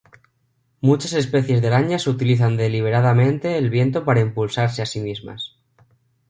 Muchas 0.81 1.13
especies 1.13 1.61
de 1.61 1.67
arañas 1.67 2.07
utilizan 2.07 2.57
deliberadamente 2.57 3.59
el 3.59 3.69
viento 3.69 4.03
para 4.03 4.19
impulsarse 4.21 4.81
a 4.81 4.87
sí 4.87 4.99
mismas. 4.99 5.57